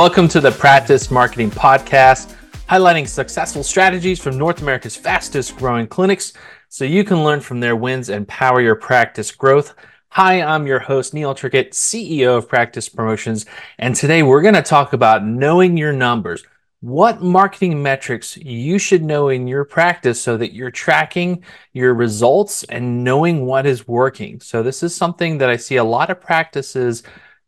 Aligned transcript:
Welcome 0.00 0.28
to 0.28 0.40
the 0.40 0.52
Practice 0.52 1.10
Marketing 1.10 1.50
Podcast, 1.50 2.34
highlighting 2.70 3.06
successful 3.06 3.62
strategies 3.62 4.18
from 4.18 4.38
North 4.38 4.62
America's 4.62 4.96
fastest 4.96 5.58
growing 5.58 5.86
clinics 5.86 6.32
so 6.70 6.86
you 6.86 7.04
can 7.04 7.22
learn 7.22 7.40
from 7.40 7.60
their 7.60 7.76
wins 7.76 8.08
and 8.08 8.26
power 8.26 8.62
your 8.62 8.76
practice 8.76 9.30
growth. 9.30 9.74
Hi, 10.08 10.40
I'm 10.40 10.66
your 10.66 10.78
host, 10.78 11.12
Neil 11.12 11.34
Trickett, 11.34 11.72
CEO 11.72 12.38
of 12.38 12.48
Practice 12.48 12.88
Promotions, 12.88 13.44
and 13.78 13.94
today 13.94 14.22
we're 14.22 14.40
going 14.40 14.54
to 14.54 14.62
talk 14.62 14.94
about 14.94 15.26
knowing 15.26 15.76
your 15.76 15.92
numbers. 15.92 16.44
What 16.80 17.20
marketing 17.20 17.82
metrics 17.82 18.38
you 18.38 18.78
should 18.78 19.04
know 19.04 19.28
in 19.28 19.46
your 19.46 19.66
practice 19.66 20.18
so 20.18 20.38
that 20.38 20.54
you're 20.54 20.70
tracking 20.70 21.44
your 21.74 21.92
results 21.92 22.64
and 22.64 23.04
knowing 23.04 23.44
what 23.44 23.66
is 23.66 23.86
working. 23.86 24.40
So, 24.40 24.62
this 24.62 24.82
is 24.82 24.94
something 24.94 25.36
that 25.36 25.50
I 25.50 25.58
see 25.58 25.76
a 25.76 25.84
lot 25.84 26.08
of 26.08 26.22
practices 26.22 27.02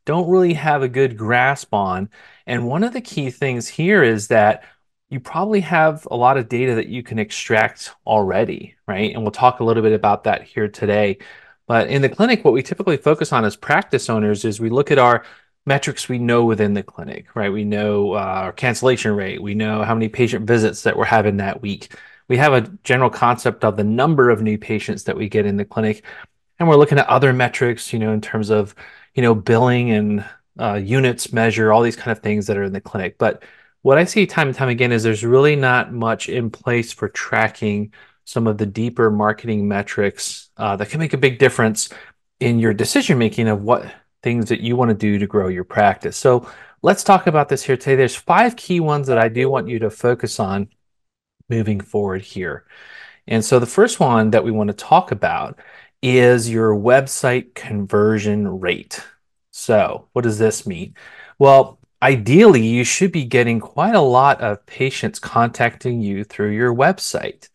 don't 0.05 0.29
really 0.29 0.55
have 0.55 0.83
a 0.83 0.89
good 0.89 1.17
grasp 1.17 1.73
on. 1.73 2.09
And 2.47 2.67
one 2.67 2.85
of 2.85 2.93
the 2.93 3.01
key 3.01 3.31
things 3.31 3.69
here 3.69 4.03
is 4.03 4.29
that 4.29 4.65
you 5.11 5.21
probably 5.21 5.61
have 5.61 6.07
a 6.11 6.17
lot 6.17 6.39
of 6.39 6.49
data 6.49 6.75
that 6.77 6.89
you 6.89 7.03
can 7.03 7.19
extract 7.19 7.93
already, 8.07 8.75
right? 8.89 9.13
And 9.13 9.23
we'll 9.23 9.31
talk 9.31 9.61
a 9.61 9.65
little 9.65 9.83
bit 9.83 9.93
about 9.93 10.25
that 10.25 10.43
here 10.43 10.69
today. 10.69 11.19
But 11.67 11.89
in 11.89 12.03
the 12.03 12.09
clinic, 12.09 12.45
what 12.45 12.55
we 12.55 12.63
typically 12.63 12.97
focus 12.97 13.33
on 13.33 13.45
as 13.45 13.55
practice 13.55 14.09
owners 14.09 14.45
is 14.45 14.59
we 14.59 14.71
look 14.71 14.91
at 14.91 14.99
our 14.99 15.25
metrics 15.67 16.09
we 16.09 16.19
know 16.19 16.45
within 16.45 16.75
the 16.75 16.83
clinic, 16.83 17.37
right? 17.37 17.53
We 17.53 17.65
know 17.65 18.15
uh, 18.15 18.19
our 18.19 18.53
cancellation 18.53 19.15
rate, 19.15 19.41
we 19.41 19.55
know 19.55 19.85
how 19.85 19.95
many 19.95 20.09
patient 20.09 20.47
visits 20.47 20.83
that 20.83 20.97
we're 20.97 21.05
having 21.05 21.37
that 21.37 21.63
week. 21.63 21.95
We 22.29 22.37
have 22.39 22.53
a 22.53 22.63
general 22.83 23.11
concept 23.11 23.65
of 23.65 23.77
the 23.77 23.85
number 23.85 24.31
of 24.31 24.43
new 24.43 24.59
patients 24.59 25.05
that 25.05 25.17
we 25.17 25.29
get 25.29 25.47
in 25.47 25.57
the 25.57 25.65
clinic. 25.65 26.05
And 26.59 26.69
we're 26.69 26.77
looking 26.77 26.99
at 26.99 27.07
other 27.09 27.33
metrics, 27.33 27.93
you 27.93 27.99
know, 27.99 28.13
in 28.13 28.21
terms 28.21 28.51
of 28.51 28.75
you 29.15 29.23
know, 29.23 29.35
billing 29.35 29.91
and 29.91 30.25
uh, 30.59 30.75
units 30.75 31.33
measure, 31.33 31.73
all 31.73 31.83
these 31.83 31.97
kind 31.97 32.17
of 32.17 32.23
things 32.23 32.47
that 32.47 32.57
are 32.57 32.65
in 32.65 32.73
the 32.73 32.81
clinic. 32.81 33.19
But 33.19 33.43
what 33.83 33.99
I 33.99 34.05
see 34.05 34.27
time 34.27 34.49
and 34.49 34.57
time 34.57 34.69
again 34.69 34.93
is 34.93 35.03
there's 35.03 35.25
really 35.25 35.57
not 35.57 35.93
much 35.93 36.29
in 36.29 36.51
place 36.51 36.93
for 36.93 37.09
tracking 37.09 37.93
some 38.25 38.47
of 38.47 38.59
the 38.59 38.67
deeper 38.67 39.11
marketing 39.11 39.67
metrics 39.67 40.51
uh, 40.57 40.77
that 40.77 40.89
can 40.89 41.01
make 41.01 41.13
a 41.13 41.19
big 41.19 41.39
difference 41.39 41.89
in 42.39 42.59
your 42.59 42.73
decision 42.73 43.19
making 43.19 43.49
of 43.49 43.63
what 43.63 43.93
things 44.23 44.49
that 44.49 44.61
you 44.61 44.77
want 44.77 44.89
to 44.89 44.95
do 44.95 45.19
to 45.19 45.27
grow 45.27 45.49
your 45.49 45.65
practice. 45.65 46.17
So 46.17 46.49
let's 46.83 47.03
talk 47.03 47.27
about 47.27 47.49
this 47.49 47.65
here 47.65 47.77
today. 47.77 47.97
There's 47.97 48.15
five 48.15 48.55
key 48.57 48.79
ones 48.79 49.09
that 49.09 49.19
I 49.19 49.29
do 49.29 49.49
want 49.49 49.69
you 49.69 49.81
to 49.81 49.91
focus 49.91 50.39
on 50.39 50.69
moving 51.49 51.81
forward 51.81 52.23
here. 52.23 52.65
And 53.27 53.45
so 53.45 53.59
the 53.59 53.67
first 53.67 54.01
one 54.01 54.31
that 54.31 54.45
we 54.45 54.51
want 54.51 54.69
to 54.69 54.75
talk 54.75 55.13
about 55.13 55.59
is 56.03 56.51
your 56.51 56.75
website 56.75 57.55
conversion 57.55 58.61
rate. 58.61 59.05
So, 59.51 60.09
what 60.13 60.23
does 60.23 60.39
this 60.39 60.67
mean? 60.67 60.95
Well, 61.39 61.79
ideally, 62.03 62.67
you 62.67 62.85
should 62.85 63.13
be 63.13 63.25
getting 63.25 63.61
quite 63.61 63.95
a 63.95 64.01
lot 64.01 64.41
of 64.41 64.65
patients 64.67 65.19
contacting 65.19 66.01
you 66.01 66.25
through 66.25 66.51
your 66.51 66.75
website, 66.75 67.49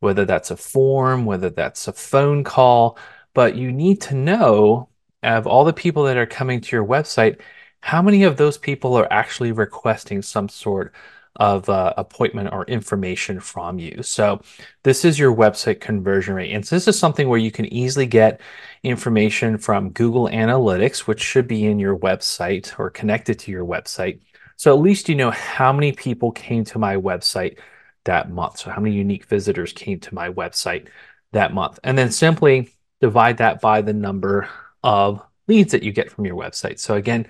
whether 0.00 0.24
that's 0.24 0.50
a 0.50 0.56
form, 0.56 1.24
whether 1.24 1.50
that's 1.50 1.88
a 1.88 1.92
phone 1.92 2.44
call, 2.44 2.98
but 3.34 3.56
you 3.56 3.72
need 3.72 4.00
to 4.02 4.14
know 4.14 4.88
of 5.22 5.46
all 5.46 5.64
the 5.64 5.72
people 5.72 6.04
that 6.04 6.16
are 6.16 6.26
coming 6.26 6.60
to 6.60 6.76
your 6.76 6.84
website, 6.86 7.40
how 7.80 8.02
many 8.02 8.24
of 8.24 8.36
those 8.36 8.58
people 8.58 8.94
are 8.96 9.12
actually 9.12 9.52
requesting 9.52 10.22
some 10.22 10.48
sort 10.48 10.94
of 11.36 11.68
uh, 11.68 11.94
appointment 11.96 12.50
or 12.52 12.64
information 12.64 13.40
from 13.40 13.78
you. 13.78 14.02
So 14.02 14.40
this 14.82 15.04
is 15.04 15.18
your 15.18 15.34
website 15.34 15.80
conversion 15.80 16.34
rate. 16.34 16.52
And 16.52 16.66
so 16.66 16.76
this 16.76 16.88
is 16.88 16.98
something 16.98 17.28
where 17.28 17.38
you 17.38 17.50
can 17.50 17.72
easily 17.72 18.06
get 18.06 18.40
information 18.82 19.58
from 19.58 19.90
Google 19.90 20.28
Analytics, 20.28 21.00
which 21.00 21.22
should 21.22 21.46
be 21.46 21.66
in 21.66 21.78
your 21.78 21.98
website 21.98 22.78
or 22.78 22.90
connected 22.90 23.38
to 23.40 23.50
your 23.50 23.64
website. 23.64 24.20
So 24.56 24.74
at 24.74 24.80
least 24.80 25.08
you 25.08 25.14
know 25.14 25.30
how 25.30 25.72
many 25.72 25.92
people 25.92 26.32
came 26.32 26.64
to 26.64 26.78
my 26.78 26.96
website 26.96 27.58
that 28.04 28.30
month. 28.30 28.58
So 28.58 28.70
how 28.70 28.80
many 28.80 28.94
unique 28.94 29.26
visitors 29.26 29.72
came 29.72 30.00
to 30.00 30.14
my 30.14 30.30
website 30.30 30.88
that 31.32 31.52
month. 31.52 31.78
And 31.84 31.98
then 31.98 32.10
simply 32.10 32.72
divide 33.00 33.38
that 33.38 33.60
by 33.60 33.82
the 33.82 33.92
number 33.92 34.48
of 34.82 35.22
leads 35.48 35.72
that 35.72 35.82
you 35.82 35.92
get 35.92 36.10
from 36.10 36.24
your 36.24 36.36
website. 36.36 36.78
So 36.78 36.94
again, 36.94 37.26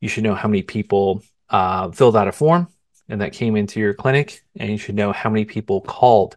you 0.00 0.08
should 0.08 0.24
know 0.24 0.34
how 0.34 0.48
many 0.48 0.62
people 0.62 1.22
uh, 1.48 1.90
filled 1.90 2.16
out 2.16 2.28
a 2.28 2.32
form 2.32 2.68
and 3.08 3.20
that 3.20 3.32
came 3.32 3.56
into 3.56 3.80
your 3.80 3.94
clinic, 3.94 4.42
and 4.56 4.70
you 4.70 4.78
should 4.78 4.94
know 4.94 5.12
how 5.12 5.30
many 5.30 5.44
people 5.44 5.80
called 5.80 6.36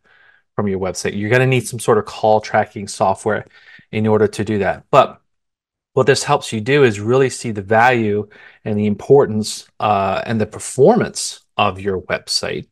from 0.56 0.68
your 0.68 0.80
website. 0.80 1.18
You're 1.18 1.30
going 1.30 1.42
to 1.42 1.48
need 1.48 1.68
some 1.68 1.80
sort 1.80 1.98
of 1.98 2.06
call 2.06 2.42
tracking 2.42 2.88
software 2.88 3.46
in 3.92 4.06
order 4.06 4.28
to 4.28 4.44
do 4.44 4.60
that. 4.60 4.84
But 4.92 5.22
what 5.94 6.06
this 6.06 6.24
helps 6.24 6.54
you 6.54 6.62
do 6.62 6.84
is 6.84 7.00
really 7.00 7.30
see 7.30 7.52
the 7.52 7.62
value 7.62 8.28
and 8.66 8.78
the 8.78 8.86
importance 8.86 9.68
uh, 9.80 10.22
and 10.26 10.40
the 10.40 10.46
performance 10.46 11.42
of 11.58 11.80
your 11.80 12.02
website, 12.04 12.68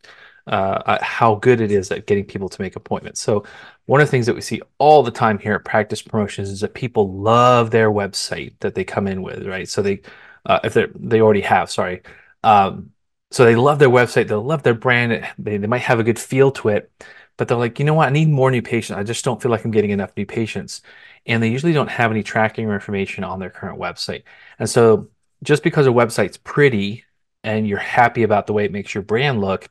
uh, 0.47 0.97
how 1.01 1.35
good 1.35 1.59
it 1.59 1.71
is 1.71 1.91
at 1.91 2.07
getting 2.07 2.25
people 2.25 2.47
to 2.49 2.61
make 2.61 2.75
appointments. 2.75 3.21
So, 3.21 3.43
one 3.85 4.01
of 4.01 4.07
the 4.07 4.11
things 4.11 4.25
that 4.25 4.35
we 4.35 4.41
see 4.41 4.61
all 4.77 5.01
the 5.01 5.11
time 5.11 5.39
here 5.39 5.53
at 5.53 5.65
Practice 5.65 6.01
Promotions 6.01 6.49
is 6.49 6.59
that 6.59 6.73
people 6.73 7.13
love 7.13 7.71
their 7.71 7.89
website 7.89 8.53
that 8.59 8.75
they 8.75 8.83
come 8.83 9.07
in 9.07 9.21
with, 9.21 9.47
right? 9.47 9.67
So 9.67 9.81
they, 9.81 10.01
uh, 10.45 10.59
if 10.63 10.73
they 10.73 10.87
they 10.95 11.21
already 11.21 11.41
have, 11.41 11.71
sorry, 11.71 12.01
um, 12.43 12.91
so 13.31 13.45
they 13.45 13.55
love 13.55 13.79
their 13.79 13.89
website, 13.89 14.27
they 14.27 14.35
love 14.35 14.63
their 14.63 14.73
brand, 14.73 15.27
they, 15.37 15.57
they 15.57 15.67
might 15.67 15.81
have 15.81 15.99
a 15.99 16.03
good 16.03 16.19
feel 16.19 16.51
to 16.51 16.69
it, 16.69 16.91
but 17.37 17.47
they're 17.47 17.57
like, 17.57 17.79
you 17.79 17.85
know 17.85 17.93
what, 17.93 18.07
I 18.07 18.11
need 18.11 18.29
more 18.29 18.51
new 18.51 18.61
patients. 18.61 18.97
I 18.97 19.03
just 19.03 19.25
don't 19.25 19.41
feel 19.41 19.51
like 19.51 19.63
I'm 19.63 19.71
getting 19.71 19.91
enough 19.91 20.11
new 20.17 20.25
patients. 20.25 20.81
And 21.25 21.43
they 21.43 21.49
usually 21.49 21.73
don't 21.73 21.89
have 21.89 22.11
any 22.11 22.23
tracking 22.23 22.67
or 22.67 22.73
information 22.73 23.23
on 23.23 23.39
their 23.39 23.49
current 23.49 23.79
website. 23.79 24.23
And 24.59 24.69
so 24.69 25.09
just 25.43 25.61
because 25.61 25.85
a 25.85 25.91
website's 25.91 26.37
pretty 26.37 27.03
and 27.43 27.67
you're 27.67 27.77
happy 27.77 28.23
about 28.23 28.47
the 28.47 28.53
way 28.53 28.65
it 28.65 28.71
makes 28.71 28.93
your 28.93 29.03
brand 29.03 29.41
look, 29.41 29.69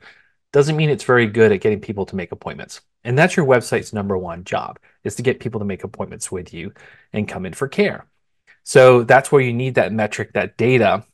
doesn't 0.52 0.76
mean 0.76 0.90
it's 0.90 1.04
very 1.04 1.26
good 1.26 1.52
at 1.52 1.60
getting 1.60 1.80
people 1.80 2.06
to 2.06 2.16
make 2.16 2.32
appointments. 2.32 2.80
And 3.04 3.18
that's 3.18 3.36
your 3.36 3.46
website's 3.46 3.92
number 3.92 4.16
one 4.16 4.44
job 4.44 4.78
is 5.02 5.16
to 5.16 5.22
get 5.22 5.40
people 5.40 5.60
to 5.60 5.66
make 5.66 5.84
appointments 5.84 6.30
with 6.30 6.54
you 6.54 6.72
and 7.12 7.28
come 7.28 7.46
in 7.46 7.52
for 7.52 7.68
care. 7.68 8.06
So 8.62 9.02
that's 9.02 9.30
where 9.30 9.40
you 9.40 9.52
need 9.52 9.74
that 9.76 9.92
metric, 9.92 10.32
that 10.34 10.56
data 10.56 11.04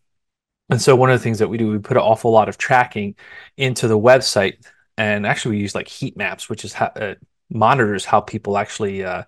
and 0.72 0.82
so 0.82 0.96
one 0.96 1.10
of 1.10 1.18
the 1.20 1.22
things 1.22 1.38
that 1.38 1.48
we 1.48 1.58
do, 1.58 1.70
we 1.70 1.78
put 1.78 1.96
an 1.96 2.02
awful 2.02 2.32
lot 2.32 2.48
of 2.48 2.56
tracking 2.56 3.14
into 3.56 3.86
the 3.86 3.98
website, 3.98 4.56
and 4.96 5.26
actually 5.26 5.56
we 5.56 5.62
use 5.62 5.74
like 5.74 5.88
heat 5.88 6.16
maps, 6.16 6.48
which 6.48 6.64
is 6.64 6.72
how 6.72 6.86
uh, 6.86 7.14
monitors 7.50 8.04
how 8.04 8.20
people 8.20 8.56
actually 8.56 9.04
uh, 9.04 9.22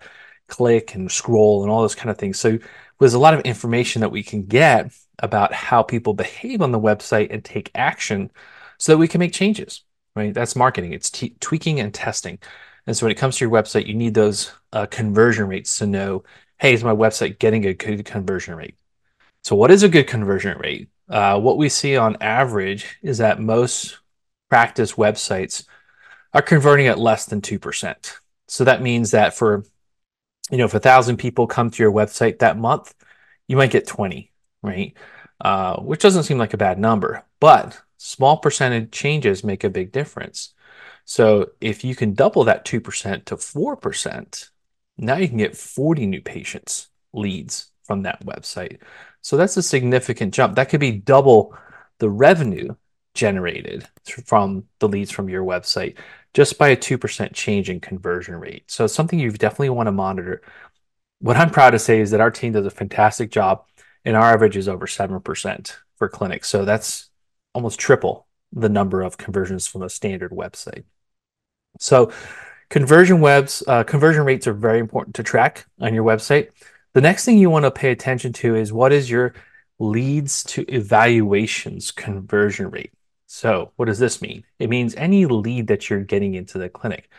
click 0.47 0.95
and 0.95 1.11
scroll 1.11 1.61
and 1.61 1.71
all 1.71 1.81
those 1.81 1.95
kind 1.95 2.09
of 2.09 2.17
things. 2.17 2.39
So 2.39 2.57
there's 2.99 3.13
a 3.13 3.19
lot 3.19 3.33
of 3.35 3.41
information 3.41 4.01
that 4.01 4.11
we 4.11 4.23
can 4.23 4.45
get 4.45 4.91
about 5.19 5.53
how 5.53 5.83
people 5.83 6.13
behave 6.13 6.61
on 6.61 6.71
the 6.71 6.79
website 6.79 7.29
and 7.31 7.43
take 7.43 7.71
action, 7.75 8.31
so 8.77 8.91
that 8.91 8.97
we 8.97 9.07
can 9.07 9.19
make 9.19 9.33
changes. 9.33 9.83
Right? 10.15 10.33
That's 10.33 10.55
marketing. 10.55 10.93
It's 10.93 11.09
t- 11.09 11.35
tweaking 11.41 11.81
and 11.81 11.93
testing. 11.93 12.39
And 12.87 12.95
so 12.95 13.05
when 13.05 13.11
it 13.11 13.19
comes 13.19 13.37
to 13.37 13.45
your 13.45 13.51
website, 13.51 13.87
you 13.87 13.95
need 13.95 14.13
those 14.13 14.51
uh, 14.71 14.85
conversion 14.85 15.47
rates 15.47 15.79
to 15.79 15.87
know, 15.87 16.23
hey, 16.57 16.73
is 16.73 16.83
my 16.83 16.95
website 16.95 17.37
getting 17.39 17.65
a 17.65 17.73
good 17.73 18.05
conversion 18.05 18.55
rate? 18.55 18.75
So 19.43 19.55
what 19.57 19.71
is 19.71 19.83
a 19.83 19.89
good 19.89 20.07
conversion 20.07 20.57
rate? 20.57 20.89
Uh, 21.09 21.39
what 21.39 21.57
we 21.57 21.69
see 21.69 21.97
on 21.97 22.17
average 22.21 22.97
is 23.01 23.19
that 23.19 23.39
most 23.39 23.99
practice 24.49 24.93
websites 24.93 25.65
are 26.33 26.41
converting 26.41 26.87
at 26.87 26.99
less 26.99 27.25
than 27.25 27.41
2%. 27.41 28.13
So 28.47 28.63
that 28.63 28.81
means 28.81 29.11
that 29.11 29.35
for, 29.35 29.63
you 30.51 30.57
know, 30.57 30.65
if 30.65 30.73
a 30.73 30.79
thousand 30.79 31.17
people 31.17 31.47
come 31.47 31.69
to 31.69 31.83
your 31.83 31.91
website 31.91 32.39
that 32.39 32.57
month, 32.57 32.93
you 33.47 33.57
might 33.57 33.71
get 33.71 33.87
20, 33.87 34.31
right? 34.61 34.93
Uh, 35.39 35.79
which 35.81 36.01
doesn't 36.01 36.23
seem 36.23 36.37
like 36.37 36.53
a 36.53 36.57
bad 36.57 36.79
number, 36.79 37.23
but 37.39 37.81
small 37.97 38.37
percentage 38.37 38.91
changes 38.91 39.43
make 39.43 39.63
a 39.63 39.69
big 39.69 39.91
difference. 39.91 40.53
So 41.05 41.51
if 41.61 41.83
you 41.83 41.95
can 41.95 42.13
double 42.13 42.43
that 42.45 42.65
2% 42.65 43.25
to 43.25 43.35
4%, 43.35 44.49
now 44.97 45.17
you 45.17 45.27
can 45.27 45.37
get 45.37 45.57
40 45.57 46.05
new 46.07 46.21
patients 46.21 46.89
leads 47.13 47.71
from 47.83 48.03
that 48.03 48.25
website. 48.25 48.79
So 49.25 49.37
that's 49.37 49.57
a 49.57 49.63
significant 49.63 50.35
jump. 50.35 50.55
That 50.55 50.69
could 50.69 50.79
be 50.79 50.91
double 50.91 51.57
the 51.97 52.11
revenue 52.11 52.75
generated 53.15 53.87
from 54.23 54.65
the 54.77 54.87
leads 54.87 55.09
from 55.09 55.29
your 55.29 55.43
website 55.43 55.97
just 56.35 56.59
by 56.59 56.67
a 56.67 56.77
2% 56.77 57.33
change 57.33 57.71
in 57.71 57.79
conversion 57.79 58.35
rate. 58.35 58.65
So 58.67 58.85
it's 58.85 58.93
something 58.93 59.17
you 59.17 59.31
definitely 59.31 59.71
want 59.71 59.87
to 59.87 59.91
monitor. 59.91 60.43
What 61.21 61.37
I'm 61.37 61.49
proud 61.49 61.71
to 61.71 61.79
say 61.79 62.01
is 62.01 62.11
that 62.11 62.21
our 62.21 62.29
team 62.29 62.53
does 62.53 62.67
a 62.67 62.69
fantastic 62.69 63.31
job 63.31 63.65
and 64.03 64.15
our 64.15 64.31
average 64.31 64.57
is 64.57 64.67
over 64.67 64.85
7% 64.85 65.75
for 65.95 66.07
clinics. 66.07 66.47
So 66.47 66.63
that's 66.63 67.09
almost 67.55 67.79
triple 67.79 68.27
the 68.53 68.69
number 68.69 69.01
of 69.01 69.17
conversions 69.17 69.65
from 69.65 69.81
a 69.81 69.89
standard 69.89 70.33
website. 70.33 70.83
So 71.79 72.11
conversion 72.69 73.21
webs, 73.21 73.63
uh, 73.67 73.85
conversion 73.85 74.23
rates 74.23 74.45
are 74.45 74.53
very 74.53 74.77
important 74.77 75.15
to 75.15 75.23
track 75.23 75.65
on 75.81 75.95
your 75.95 76.03
website. 76.03 76.49
The 76.95 77.01
next 77.01 77.25
thing 77.25 77.37
you 77.37 77.49
want 77.49 77.65
to 77.65 77.71
pay 77.71 77.91
attention 77.91 78.31
to 78.33 78.55
is 78.55 78.71
what 78.71 78.93
is 78.93 79.09
your 79.09 79.33
leads 79.79 80.43
to 80.45 80.63
evaluations 80.73 81.91
conversion 81.91 82.69
rate. 82.69 82.93
So, 83.27 83.73
what 83.75 83.87
does 83.87 83.99
this 83.99 84.21
mean? 84.21 84.45
It 84.59 84.69
means 84.69 84.95
any 84.95 85.25
lead 85.25 85.67
that 85.67 85.89
you're 85.89 86.05
getting 86.05 86.35
into 86.35 86.57
the 86.57 86.69
clinic. 86.69 87.09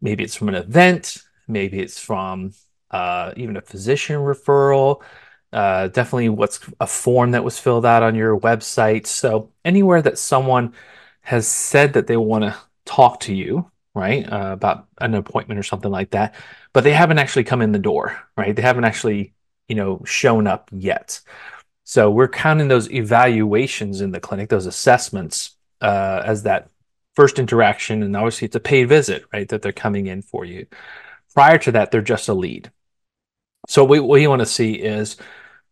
Maybe 0.00 0.24
it's 0.24 0.34
from 0.34 0.48
an 0.48 0.56
event, 0.56 1.18
maybe 1.46 1.78
it's 1.78 2.00
from 2.00 2.54
uh, 2.90 3.34
even 3.36 3.56
a 3.56 3.60
physician 3.60 4.16
referral, 4.16 5.00
uh, 5.52 5.86
definitely 5.86 6.30
what's 6.30 6.58
a 6.80 6.86
form 6.88 7.30
that 7.30 7.44
was 7.44 7.56
filled 7.56 7.86
out 7.86 8.02
on 8.02 8.16
your 8.16 8.36
website. 8.40 9.06
So 9.06 9.52
anywhere 9.64 10.02
that 10.02 10.18
someone 10.18 10.74
has 11.20 11.46
said 11.46 11.92
that 11.92 12.08
they 12.08 12.16
want 12.16 12.42
to 12.42 12.56
talk 12.84 13.20
to 13.20 13.32
you, 13.32 13.70
right, 13.94 14.30
uh, 14.30 14.50
about 14.52 14.86
an 15.00 15.14
appointment 15.14 15.58
or 15.58 15.62
something 15.62 15.90
like 15.90 16.10
that, 16.10 16.34
but 16.72 16.84
they 16.84 16.92
haven't 16.92 17.18
actually 17.18 17.44
come 17.44 17.62
in 17.62 17.72
the 17.72 17.78
door, 17.78 18.18
right? 18.36 18.54
They 18.54 18.62
haven't 18.62 18.84
actually, 18.84 19.34
you 19.68 19.74
know, 19.74 20.02
shown 20.04 20.46
up 20.46 20.70
yet. 20.72 21.20
So 21.84 22.10
we're 22.10 22.28
counting 22.28 22.68
those 22.68 22.90
evaluations 22.90 24.00
in 24.00 24.12
the 24.12 24.20
clinic, 24.20 24.50
those 24.50 24.66
assessments, 24.66 25.56
uh, 25.80 26.22
as 26.24 26.42
that 26.42 26.68
first 27.16 27.38
interaction. 27.38 28.02
And 28.02 28.14
obviously, 28.16 28.46
it's 28.46 28.56
a 28.56 28.60
paid 28.60 28.88
visit, 28.88 29.24
right? 29.32 29.48
That 29.48 29.62
they're 29.62 29.72
coming 29.72 30.06
in 30.06 30.22
for 30.22 30.44
you. 30.44 30.66
Prior 31.34 31.58
to 31.58 31.72
that, 31.72 31.90
they're 31.90 32.02
just 32.02 32.28
a 32.28 32.34
lead. 32.34 32.70
So 33.68 33.84
what 33.84 34.06
we 34.06 34.26
want 34.26 34.40
to 34.40 34.46
see 34.46 34.72
is 34.74 35.16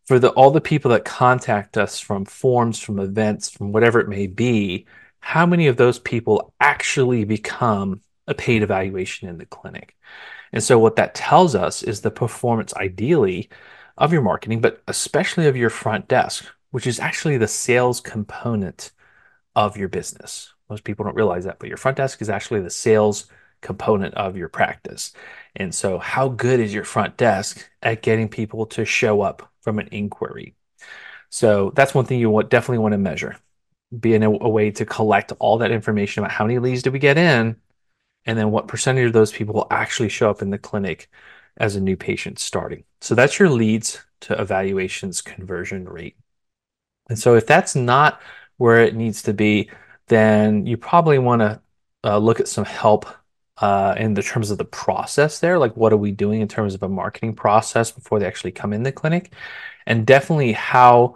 for 0.05 0.19
the 0.19 0.29
all 0.31 0.51
the 0.51 0.61
people 0.61 0.91
that 0.91 1.05
contact 1.05 1.77
us 1.77 1.99
from 1.99 2.25
forms, 2.25 2.79
from 2.79 2.99
events, 2.99 3.49
from 3.49 3.71
whatever 3.71 3.99
it 3.99 4.09
may 4.09 4.27
be, 4.27 4.87
how 5.19 5.45
many 5.45 5.67
of 5.67 5.77
those 5.77 5.99
people 5.99 6.53
actually 6.59 7.25
become 7.25 8.01
a 8.27 8.33
paid 8.33 8.63
evaluation 8.63 9.29
in 9.29 9.37
the 9.37 9.45
clinic? 9.45 9.95
And 10.51 10.63
so 10.63 10.79
what 10.79 10.95
that 10.95 11.15
tells 11.15 11.55
us 11.55 11.83
is 11.83 12.01
the 12.01 12.11
performance 12.11 12.73
ideally 12.75 13.49
of 13.97 14.13
your 14.13 14.21
marketing, 14.21 14.61
but 14.61 14.81
especially 14.87 15.47
of 15.47 15.57
your 15.57 15.69
front 15.69 16.07
desk, 16.07 16.45
which 16.71 16.87
is 16.87 16.99
actually 16.99 17.37
the 17.37 17.47
sales 17.47 17.99
component 17.99 18.91
of 19.55 19.77
your 19.77 19.89
business. 19.89 20.53
Most 20.69 20.83
people 20.83 21.05
don't 21.05 21.15
realize 21.15 21.45
that, 21.45 21.59
but 21.59 21.69
your 21.69 21.77
front 21.77 21.97
desk 21.97 22.21
is 22.21 22.29
actually 22.29 22.61
the 22.61 22.69
sales 22.69 23.25
component 23.61 24.13
of 24.13 24.37
your 24.37 24.49
practice. 24.49 25.13
And 25.55 25.73
so, 25.73 25.97
how 25.97 26.29
good 26.29 26.59
is 26.59 26.73
your 26.73 26.83
front 26.83 27.17
desk 27.17 27.67
at 27.81 28.01
getting 28.03 28.29
people 28.29 28.65
to 28.67 28.85
show 28.85 29.21
up 29.21 29.51
from 29.61 29.79
an 29.79 29.89
inquiry? 29.91 30.55
So, 31.29 31.71
that's 31.75 31.95
one 31.95 32.05
thing 32.05 32.19
you 32.19 32.43
definitely 32.43 32.79
want 32.79 32.93
to 32.93 32.99
measure, 32.99 33.37
being 33.97 34.23
a, 34.23 34.29
a 34.29 34.49
way 34.49 34.71
to 34.71 34.85
collect 34.85 35.33
all 35.39 35.57
that 35.59 35.71
information 35.71 36.23
about 36.23 36.31
how 36.31 36.45
many 36.45 36.59
leads 36.59 36.83
do 36.83 36.91
we 36.91 36.99
get 36.99 37.17
in, 37.17 37.55
and 38.27 38.37
then 38.37 38.51
what 38.51 38.67
percentage 38.67 39.07
of 39.07 39.13
those 39.13 39.31
people 39.31 39.55
will 39.55 39.67
actually 39.71 40.09
show 40.09 40.29
up 40.29 40.41
in 40.41 40.51
the 40.51 40.57
clinic 40.57 41.09
as 41.57 41.75
a 41.75 41.81
new 41.81 41.95
patient 41.95 42.37
starting. 42.37 42.83
So 43.01 43.15
that's 43.15 43.39
your 43.39 43.49
leads 43.49 44.05
to 44.21 44.39
evaluations 44.39 45.21
conversion 45.21 45.87
rate. 45.87 46.17
And 47.09 47.17
so 47.17 47.35
if 47.35 47.47
that's 47.47 47.75
not 47.75 48.21
where 48.57 48.83
it 48.83 48.95
needs 48.95 49.23
to 49.23 49.33
be, 49.33 49.69
then 50.07 50.65
you 50.65 50.77
probably 50.77 51.19
want 51.19 51.41
to 51.41 51.61
uh, 52.03 52.17
look 52.17 52.39
at 52.39 52.47
some 52.47 52.65
help 52.65 53.05
uh, 53.59 53.95
in 53.97 54.13
the 54.13 54.21
terms 54.21 54.51
of 54.51 54.57
the 54.57 54.65
process 54.65 55.39
there. 55.39 55.57
Like, 55.57 55.75
what 55.75 55.93
are 55.93 55.97
we 55.97 56.11
doing 56.11 56.41
in 56.41 56.47
terms 56.47 56.75
of 56.75 56.83
a 56.83 56.89
marketing 56.89 57.33
process 57.33 57.91
before 57.91 58.19
they 58.19 58.27
actually 58.27 58.51
come 58.51 58.73
in 58.73 58.83
the 58.83 58.91
clinic? 58.91 59.33
And 59.85 60.05
definitely, 60.05 60.51
how 60.51 61.15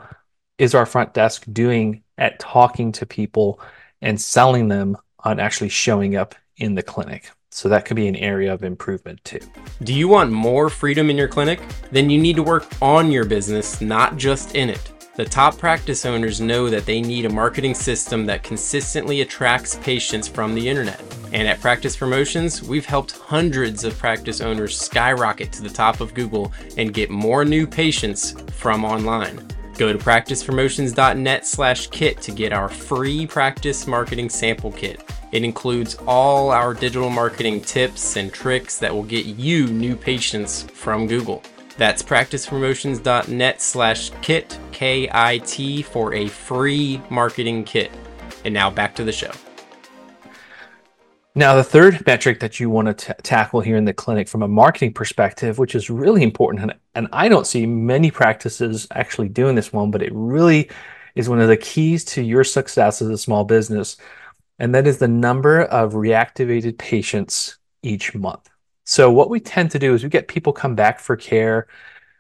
is 0.58 0.74
our 0.74 0.86
front 0.86 1.14
desk 1.14 1.46
doing 1.52 2.04
at 2.18 2.40
talking 2.40 2.92
to 2.94 3.06
people 3.06 3.60
and 4.02 4.20
selling 4.20 4.70
them 4.70 4.98
on 5.20 5.40
actually 5.40 5.70
showing 5.70 6.16
up 6.16 6.36
in 6.58 6.76
the 6.76 6.84
clinic? 6.84 7.32
So 7.50 7.68
that 7.70 7.86
could 7.86 7.98
be 7.98 8.08
an 8.08 8.16
area 8.16 8.54
of 8.54 8.64
improvement 8.64 9.24
too. 9.26 9.40
Do 9.84 9.94
you 9.94 10.08
want 10.08 10.32
more 10.32 10.70
freedom 10.70 11.10
in 11.10 11.18
your 11.18 11.28
clinic? 11.28 11.62
Then 11.92 12.10
you 12.10 12.20
need 12.20 12.38
to 12.38 12.44
work 12.44 12.66
on 12.82 13.12
your 13.12 13.26
business, 13.26 13.82
not 13.82 14.16
just 14.16 14.56
in 14.56 14.70
it. 14.70 14.92
The 15.18 15.26
top 15.26 15.58
practice 15.58 16.06
owners 16.06 16.40
know 16.40 16.70
that 16.70 16.86
they 16.86 17.02
need 17.02 17.26
a 17.26 17.30
marketing 17.30 17.76
system 17.76 18.26
that 18.28 18.44
consistently 18.44 19.20
attracts 19.20 19.76
patients 19.76 20.30
from 20.30 20.56
the 20.56 20.68
internet. 20.68 21.02
And 21.34 21.48
at 21.48 21.60
Practice 21.60 21.98
Promotions, 21.98 22.64
we've 22.64 22.86
helped 22.86 23.12
hundreds 23.12 23.84
of 23.84 23.98
practice 23.98 24.40
owners 24.40 24.80
skyrocket 24.80 25.52
to 25.52 25.62
the 25.62 25.70
top 25.70 26.00
of 26.00 26.14
Google 26.14 26.54
and 26.78 26.94
get 26.94 27.10
more 27.10 27.44
new 27.44 27.68
patients 27.68 28.32
from 28.54 28.86
online. 28.86 29.46
Go 29.78 29.92
to 29.92 30.00
practicepromotions.net 30.00 31.46
slash 31.46 31.88
kit 31.88 32.22
to 32.22 32.32
get 32.32 32.54
our 32.54 32.70
free 32.70 33.28
practice 33.28 33.88
marketing 33.88 34.30
sample 34.30 34.72
kit. 34.72 35.11
It 35.32 35.44
includes 35.44 35.96
all 36.06 36.52
our 36.52 36.74
digital 36.74 37.10
marketing 37.10 37.62
tips 37.62 38.18
and 38.18 38.34
tricks 38.34 38.78
that 38.80 38.94
will 38.94 39.04
get 39.04 39.26
you 39.26 39.68
new 39.68 39.96
patients 39.96 40.64
from 40.64 41.08
Google. 41.08 41.42
That's 41.78 42.04
practicepromotions.net 42.04 43.62
slash 43.62 44.12
kit, 44.22 44.60
K 44.72 45.10
I 45.12 45.38
T, 45.40 45.82
for 45.82 46.14
a 46.14 46.28
free 46.28 47.02
marketing 47.10 47.64
kit. 47.64 47.92
And 48.44 48.54
now 48.54 48.70
back 48.70 48.94
to 48.96 49.04
the 49.06 49.12
show. 49.12 49.32
Now, 51.34 51.56
the 51.56 51.64
third 51.64 52.06
metric 52.06 52.42
that 52.42 52.60
you 52.60 52.70
want 52.70 52.90
to 52.90 52.94
t- 52.94 53.14
tackle 53.24 53.62
here 53.62 53.78
in 53.78 53.86
the 53.86 53.94
clinic 53.94 54.28
from 54.28 54.44
a 54.44 54.50
marketing 54.50 54.92
perspective, 54.92 55.60
which 55.60 55.76
is 55.76 55.90
really 55.90 56.24
important, 56.24 56.64
and, 56.64 56.74
and 56.94 57.08
I 57.14 57.30
don't 57.30 57.48
see 57.48 57.66
many 57.66 58.12
practices 58.12 58.86
actually 58.92 59.30
doing 59.30 59.56
this 59.56 59.72
one, 59.72 59.92
but 59.92 60.02
it 60.02 60.12
really 60.14 60.70
is 61.16 61.30
one 61.30 61.40
of 61.40 61.48
the 61.48 61.56
keys 61.56 62.04
to 62.04 62.22
your 62.22 62.44
success 62.44 63.02
as 63.02 63.08
a 63.08 63.18
small 63.18 63.46
business 63.46 63.96
and 64.62 64.76
that 64.76 64.86
is 64.86 65.00
the 65.00 65.08
number 65.08 65.64
of 65.64 65.94
reactivated 65.94 66.78
patients 66.78 67.58
each 67.82 68.14
month. 68.14 68.48
So 68.84 69.12
what 69.12 69.32
we 69.32 69.40
tend 69.40 69.72
to 69.72 69.80
do 69.80 69.96
is 69.96 70.04
we 70.04 70.10
get 70.10 70.28
people 70.28 70.54
come 70.54 70.76
back 70.76 71.00
for 71.00 71.16
care. 71.16 71.68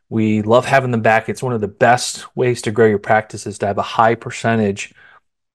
We 0.10 0.42
love 0.42 0.66
having 0.66 0.90
them 0.90 1.04
back. 1.04 1.30
It's 1.30 1.44
one 1.44 1.54
of 1.54 1.62
the 1.62 1.68
best 1.68 2.36
ways 2.36 2.64
to 2.64 2.72
grow 2.72 2.88
your 2.88 2.98
practice 2.98 3.46
is 3.46 3.60
to 3.60 3.68
have 3.68 3.78
a 3.78 3.84
high 3.84 4.16
percentage 4.16 4.92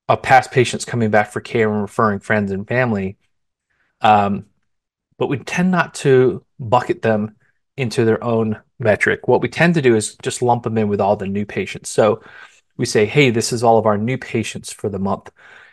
of 0.08 0.22
past 0.22 0.52
patients 0.52 0.84
coming 0.84 1.10
back 1.10 1.32
for 1.32 1.40
care 1.40 1.68
and 1.72 1.82
referring 1.82 2.20
friends 2.20 2.52
and 2.52 2.68
family. 2.68 3.16
Um, 4.00 4.46
but 5.18 5.26
we 5.26 5.38
tend 5.38 5.72
not 5.72 5.92
to 5.94 6.44
bucket 6.60 7.02
them 7.02 7.34
into 7.76 8.04
their 8.04 8.22
own 8.22 8.60
metric. 8.78 9.26
What 9.26 9.40
we 9.40 9.48
tend 9.48 9.74
to 9.74 9.82
do 9.82 9.96
is 9.96 10.14
just 10.22 10.40
lump 10.40 10.62
them 10.62 10.78
in 10.78 10.86
with 10.86 11.00
all 11.00 11.16
the 11.16 11.26
new 11.26 11.46
patients. 11.46 11.90
So 11.90 12.22
we 12.76 12.86
say, 12.86 13.06
hey, 13.06 13.30
this 13.30 13.52
is 13.52 13.64
all 13.64 13.76
of 13.76 13.86
our 13.86 13.98
new 13.98 14.18
patients 14.18 14.72
for 14.72 14.88
the 14.88 15.00
month. 15.00 15.32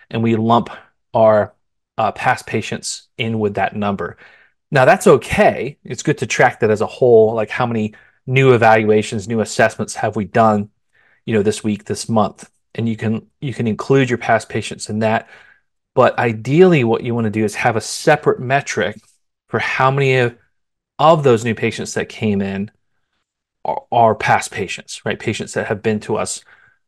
And 0.09 0.23
we 0.23 0.35
lump 0.35 0.71
our 1.13 1.53
uh, 1.97 2.11
past 2.11 2.47
patients 2.47 3.07
in 3.17 3.39
with 3.39 3.55
that 3.55 3.75
number. 3.75 4.17
Now 4.71 4.85
that's 4.85 5.07
okay. 5.07 5.77
It's 5.83 6.03
good 6.03 6.17
to 6.19 6.25
track 6.25 6.59
that 6.59 6.71
as 6.71 6.81
a 6.81 6.87
whole, 6.87 7.33
like 7.33 7.49
how 7.49 7.65
many 7.65 7.93
new 8.25 8.53
evaluations, 8.53 9.27
new 9.27 9.41
assessments 9.41 9.95
have 9.95 10.15
we 10.15 10.25
done, 10.25 10.69
you 11.25 11.33
know, 11.33 11.43
this 11.43 11.63
week, 11.63 11.85
this 11.85 12.09
month, 12.09 12.49
and 12.75 12.89
you 12.89 12.97
can 12.97 13.27
you 13.39 13.53
can 13.53 13.67
include 13.67 14.09
your 14.09 14.17
past 14.17 14.49
patients 14.49 14.89
in 14.89 14.99
that. 14.99 15.29
But 15.93 16.17
ideally, 16.17 16.83
what 16.83 17.03
you 17.03 17.13
want 17.13 17.25
to 17.25 17.31
do 17.31 17.43
is 17.43 17.55
have 17.55 17.75
a 17.75 17.81
separate 17.81 18.39
metric 18.39 18.97
for 19.47 19.59
how 19.59 19.91
many 19.91 20.17
of, 20.17 20.35
of 20.97 21.23
those 21.23 21.45
new 21.45 21.53
patients 21.53 21.93
that 21.93 22.09
came 22.09 22.41
in 22.41 22.71
are, 23.63 23.83
are 23.91 24.15
past 24.15 24.51
patients, 24.51 25.05
right? 25.05 25.19
Patients 25.19 25.53
that 25.53 25.67
have 25.67 25.83
been 25.83 25.99
to 26.01 26.15
us 26.17 26.43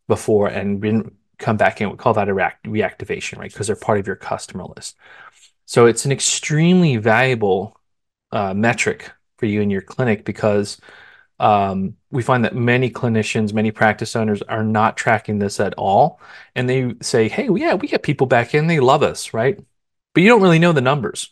before 0.08 0.48
and 0.48 0.82
been 0.82 1.12
come 1.38 1.58
back 1.58 1.82
in. 1.82 1.90
We 1.90 1.98
call 1.98 2.14
that 2.14 2.30
a 2.30 2.34
reactivation, 2.34 3.38
right? 3.38 3.52
Because 3.52 3.68
they're 3.68 3.76
part 3.76 4.00
of 4.00 4.08
your 4.08 4.16
customer 4.16 4.66
list. 4.76 4.96
So 5.66 5.86
it's 5.86 6.06
an 6.06 6.12
extremely 6.12 6.98
valuable 6.98 7.80
uh, 8.32 8.54
metric 8.54 9.12
for 9.38 9.46
you 9.46 9.62
in 9.62 9.70
your 9.70 9.82
clinic 9.82 10.26
because 10.26 10.80
um, 11.40 11.98
we 12.12 12.24
find 12.24 12.46
that 12.46 12.56
many 12.56 12.90
clinicians, 12.90 13.54
many 13.54 13.72
practice 13.72 14.16
owners 14.16 14.42
are 14.44 14.64
not 14.64 14.96
tracking 14.96 15.40
this 15.40 15.60
at 15.60 15.74
all. 15.74 16.20
And 16.56 16.70
they 16.70 16.94
say, 17.02 17.28
hey, 17.28 17.50
yeah, 17.54 17.74
we 17.74 17.88
get 17.88 18.04
people 18.04 18.28
back 18.28 18.54
in, 18.54 18.68
they 18.68 18.80
love 18.80 19.04
us, 19.04 19.34
right? 19.34 19.60
But 20.14 20.24
you 20.24 20.30
don't 20.30 20.42
really 20.42 20.60
know 20.60 20.72
the 20.72 20.82
numbers. 20.82 21.32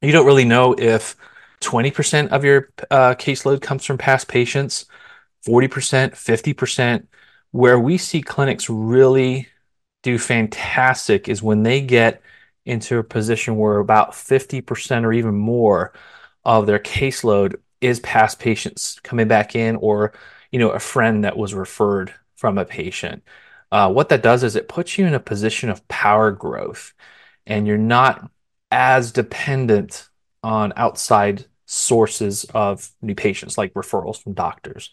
You 0.00 0.12
don't 0.12 0.26
really 0.26 0.44
know 0.44 0.74
if 0.78 1.16
20% 1.60 2.28
of 2.28 2.44
your 2.44 2.70
uh, 2.90 3.14
caseload 3.16 3.60
comes 3.60 3.84
from 3.84 3.98
past 3.98 4.28
patients, 4.28 4.86
40%, 5.46 6.12
50% 6.12 7.06
where 7.50 7.78
we 7.78 7.98
see 7.98 8.22
clinics 8.22 8.68
really 8.68 9.48
do 10.02 10.18
fantastic 10.18 11.28
is 11.28 11.42
when 11.42 11.62
they 11.62 11.80
get 11.80 12.22
into 12.64 12.98
a 12.98 13.04
position 13.04 13.56
where 13.56 13.78
about 13.78 14.12
50% 14.12 15.04
or 15.04 15.12
even 15.12 15.34
more 15.34 15.92
of 16.44 16.66
their 16.66 16.78
caseload 16.78 17.56
is 17.80 18.00
past 18.00 18.38
patients 18.38 19.00
coming 19.02 19.28
back 19.28 19.54
in 19.54 19.76
or 19.76 20.12
you 20.50 20.58
know 20.58 20.70
a 20.70 20.78
friend 20.78 21.24
that 21.24 21.36
was 21.36 21.54
referred 21.54 22.12
from 22.36 22.58
a 22.58 22.64
patient. 22.64 23.22
Uh, 23.70 23.90
what 23.92 24.08
that 24.08 24.22
does 24.22 24.42
is 24.44 24.56
it 24.56 24.68
puts 24.68 24.96
you 24.98 25.06
in 25.06 25.14
a 25.14 25.20
position 25.20 25.68
of 25.70 25.86
power 25.88 26.30
growth 26.32 26.94
and 27.46 27.66
you're 27.66 27.78
not 27.78 28.30
as 28.70 29.12
dependent 29.12 30.08
on 30.42 30.72
outside 30.76 31.46
sources 31.66 32.44
of 32.54 32.90
new 33.02 33.14
patients 33.14 33.58
like 33.58 33.74
referrals 33.74 34.22
from 34.22 34.32
doctors. 34.34 34.90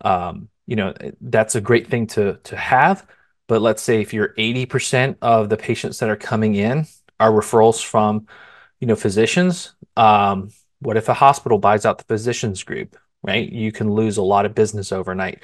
Um, 0.00 0.48
you 0.68 0.76
know 0.76 0.94
that's 1.20 1.56
a 1.56 1.60
great 1.60 1.88
thing 1.88 2.06
to 2.08 2.38
to 2.44 2.56
have. 2.56 3.04
But 3.48 3.62
let's 3.62 3.82
say 3.82 4.02
if 4.02 4.12
you're 4.12 4.34
80% 4.36 5.16
of 5.22 5.48
the 5.48 5.56
patients 5.56 6.00
that 6.00 6.10
are 6.10 6.16
coming 6.16 6.54
in 6.54 6.86
are 7.18 7.32
referrals 7.32 7.82
from 7.82 8.26
you 8.78 8.86
know 8.86 8.94
physicians 8.94 9.74
um, 9.96 10.50
what 10.80 10.96
if 10.96 11.08
a 11.08 11.14
hospital 11.14 11.58
buys 11.58 11.86
out 11.86 11.98
the 11.98 12.04
physicians 12.04 12.62
group 12.62 12.96
right? 13.22 13.50
You 13.50 13.72
can 13.72 13.92
lose 13.92 14.16
a 14.16 14.22
lot 14.22 14.46
of 14.46 14.54
business 14.54 14.92
overnight. 14.92 15.42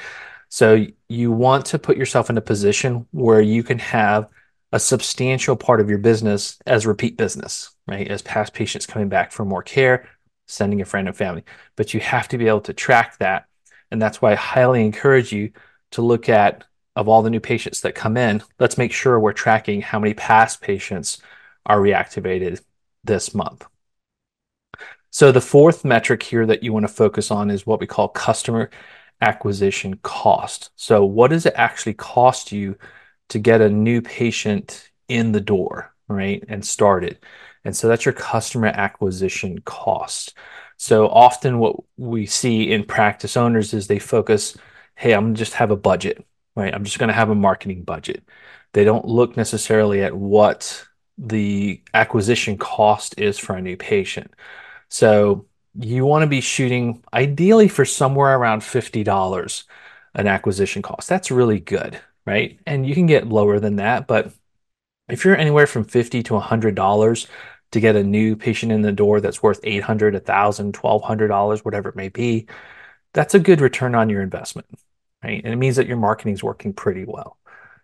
So 0.49 0.87
you 1.09 1.33
want 1.33 1.67
to 1.67 1.79
put 1.79 1.97
yourself 1.97 2.31
in 2.31 2.39
a 2.39 2.41
position 2.41 3.07
where 3.11 3.41
you 3.41 3.65
can 3.65 3.81
have 3.81 4.29
a 4.71 4.79
substantial 4.79 5.57
part 5.57 5.81
of 5.81 5.89
your 5.89 5.99
business 5.99 6.59
as 6.67 6.87
repeat 6.87 7.17
business 7.17 7.75
right? 7.87 8.09
As 8.09 8.23
past 8.23 8.55
patients 8.55 8.87
coming 8.87 9.09
back 9.09 9.33
for 9.33 9.45
more 9.45 9.63
care 9.63 10.09
sending 10.47 10.81
a 10.81 10.85
friend 10.85 11.09
and 11.09 11.17
family. 11.17 11.43
But 11.75 11.95
you 11.95 12.01
have 12.01 12.29
to 12.29 12.39
be 12.39 12.49
able 12.49 12.61
to 12.63 12.73
track 12.75 13.19
that 13.19 13.47
And 13.95 14.03
that's 14.03 14.21
why 14.21 14.33
I 14.33 14.35
highly 14.35 14.85
encourage 14.85 15.31
you 15.31 15.53
to 15.93 16.03
look 16.03 16.29
at 16.29 16.65
of 16.97 17.09
all 17.09 17.23
the 17.23 17.31
new 17.31 17.39
patients 17.39 17.83
that 17.83 17.95
come 17.95 18.17
in, 18.17 18.43
let's 18.59 18.77
make 18.77 18.93
sure 18.93 19.21
we're 19.21 19.33
tracking 19.33 19.81
how 19.81 20.01
many 20.01 20.15
past 20.15 20.61
patients 20.61 21.23
are 21.65 21.79
reactivated 21.79 22.61
this 23.05 23.37
month. 23.37 23.65
So 25.11 25.31
the 25.31 25.41
fourth 25.41 25.85
metric 25.85 26.25
here 26.25 26.45
that 26.45 26.65
you 26.65 26.73
want 26.73 26.89
to 26.89 26.93
focus 26.93 27.31
on 27.31 27.53
is 27.53 27.69
what 27.69 27.79
we 27.79 27.87
call 27.87 28.09
customer 28.09 28.69
acquisition 29.21 29.95
cost. 30.03 30.71
So 30.75 31.05
what 31.05 31.31
does 31.31 31.47
it 31.47 31.55
actually 31.55 31.95
cost 31.95 32.51
you 32.51 32.77
to 33.29 33.39
get 33.39 33.61
a 33.61 33.71
new 33.71 34.03
patient 34.03 34.91
in 35.07 35.31
the 35.31 35.41
door, 35.41 35.95
right, 36.09 36.43
and 36.49 36.67
started? 36.67 37.21
And 37.65 37.77
so 37.77 37.87
that's 37.87 38.05
your 38.05 38.13
customer 38.13 38.67
acquisition 38.67 39.61
cost. 39.61 40.35
So 40.77 41.09
often 41.09 41.59
what 41.59 41.77
we 41.97 42.27
see 42.27 42.73
in 42.73 42.85
practice 42.85 43.37
owners 43.37 43.75
is 43.75 43.87
they 43.87 43.99
focus, 43.99 44.57
hey, 44.97 45.13
I'm 45.13 45.35
just 45.35 45.55
have 45.55 45.71
a 45.71 45.77
budget, 45.77 46.25
right? 46.57 46.75
I'm 46.75 46.85
just 46.85 46.99
gonna 46.99 47.13
have 47.13 47.31
a 47.31 47.35
marketing 47.35 47.85
budget. 47.85 48.25
They 48.73 48.85
don't 48.85 49.07
look 49.07 49.37
necessarily 49.37 50.03
at 50.03 50.15
what 50.17 50.87
the 51.17 51.81
acquisition 51.95 52.59
cost 52.59 53.19
is 53.19 53.39
for 53.39 53.55
a 53.57 53.63
new 53.63 53.77
patient. 53.77 54.33
So 54.89 55.47
you 55.79 56.05
want 56.07 56.23
to 56.23 56.29
be 56.29 56.41
shooting 56.41 57.03
ideally 57.13 57.69
for 57.69 57.85
somewhere 57.85 58.37
around 58.37 58.63
$50 58.63 59.65
an 60.15 60.27
acquisition 60.27 60.83
cost. 60.83 61.09
That's 61.09 61.31
really 61.31 61.61
good, 61.61 62.01
right? 62.27 62.59
And 62.67 62.87
you 62.87 62.95
can 62.95 63.07
get 63.07 63.29
lower 63.29 63.59
than 63.59 63.77
that, 63.77 64.07
but 64.07 64.33
if 65.09 65.25
you're 65.25 65.37
anywhere 65.37 65.67
from 65.67 65.85
50 65.85 66.23
to 66.25 66.35
$100 66.35 67.27
to 67.73 67.81
get 67.81 67.97
a 67.97 68.05
new 68.05 68.37
patient 68.37 68.73
in 68.73 68.83
the 68.83 68.93
door 68.93 69.21
that's 69.21 69.43
worth 69.43 69.61
800, 69.63 70.15
1000, 70.15 70.77
1200 70.77 71.29
dollars, 71.29 71.65
whatever 71.65 71.89
it 71.89 71.97
may 71.97 72.09
be, 72.09 72.47
that's 73.13 73.35
a 73.35 73.39
good 73.39 73.61
return 73.61 73.95
on 73.95 74.11
your 74.11 74.23
investment, 74.23 74.67
right? 75.23 75.43
And 75.45 75.53
it 75.53 75.57
means 75.57 75.77
that 75.77 75.87
your 75.87 75.97
marketing 75.97 76.35
is 76.35 76.43
working 76.43 76.73
pretty 76.73 77.05
well. 77.05 77.39